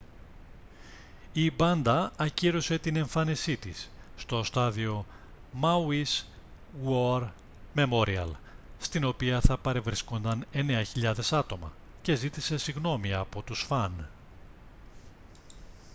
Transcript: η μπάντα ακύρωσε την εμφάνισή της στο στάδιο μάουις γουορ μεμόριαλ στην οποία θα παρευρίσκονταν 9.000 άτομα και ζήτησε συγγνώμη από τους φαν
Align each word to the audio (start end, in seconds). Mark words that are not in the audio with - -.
η 1.33 1.51
μπάντα 1.51 2.11
ακύρωσε 2.17 2.79
την 2.79 2.95
εμφάνισή 2.95 3.57
της 3.57 3.89
στο 4.17 4.43
στάδιο 4.43 5.05
μάουις 5.51 6.25
γουορ 6.81 7.27
μεμόριαλ 7.73 8.29
στην 8.79 9.03
οποία 9.03 9.41
θα 9.41 9.57
παρευρίσκονταν 9.57 10.45
9.000 10.53 11.13
άτομα 11.31 11.71
και 12.01 12.15
ζήτησε 12.15 12.57
συγγνώμη 12.57 13.13
από 13.13 13.41
τους 13.41 13.63
φαν 13.63 14.09